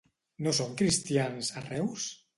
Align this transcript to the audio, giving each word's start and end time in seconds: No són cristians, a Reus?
No 0.47 0.53
són 0.59 0.71
cristians, 0.81 1.53
a 1.63 1.67
Reus? 1.71 2.09